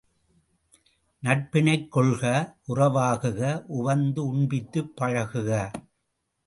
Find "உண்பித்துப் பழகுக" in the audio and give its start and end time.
4.25-5.71